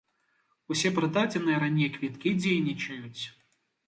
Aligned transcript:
Усе 0.75 0.89
прададзеныя 0.95 1.59
раней 1.63 1.89
квіткі 1.97 2.29
дзейнічаюць. 2.39 3.21